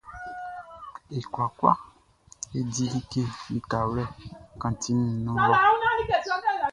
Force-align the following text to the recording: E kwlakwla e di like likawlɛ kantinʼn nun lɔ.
E 1.17 1.19
kwlakwla 1.33 1.73
e 2.57 2.59
di 2.71 2.83
like 2.93 3.23
likawlɛ 3.53 4.03
kantinʼn 4.61 5.07
nun 5.23 5.39
lɔ. 5.49 5.53